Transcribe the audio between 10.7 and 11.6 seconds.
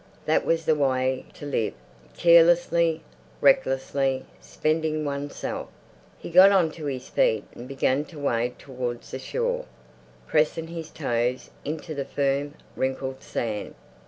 toes